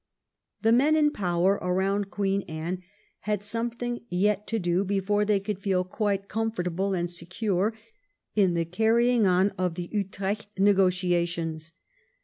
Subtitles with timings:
[0.63, 2.81] The men in power around Queen Anne
[3.19, 7.75] had some thing yet to do before they could feel quite comfort able and secure
[8.35, 11.73] in the carrying on of the Utrecht negotiations.